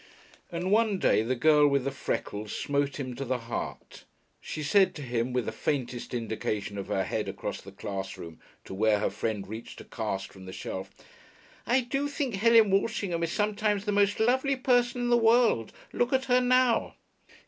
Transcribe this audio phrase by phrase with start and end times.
[0.51, 4.05] And one day the girl with the freckles smote him to the heart.
[4.39, 8.39] She said to him, with the faintest indication of her head across the class room
[8.65, 10.89] to where her friend reached a cast from the shelf,
[11.67, 15.71] "I do think Helen Walshingham is sometimes the most lovely person in the world.
[15.93, 16.95] Look at her now!"